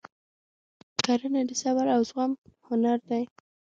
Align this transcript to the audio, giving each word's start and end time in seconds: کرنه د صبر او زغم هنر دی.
کرنه 1.05 1.41
د 1.49 1.51
صبر 1.61 1.85
او 1.95 2.01
زغم 2.09 2.31
هنر 2.67 2.99
دی. 3.09 3.23